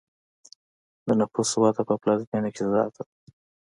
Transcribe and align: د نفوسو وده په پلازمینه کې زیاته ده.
د 1.05 1.07
نفوسو 1.19 1.55
وده 1.61 1.81
په 1.89 1.93
پلازمینه 2.01 2.49
کې 2.55 2.63
زیاته 2.71 3.01
ده. 3.07 3.13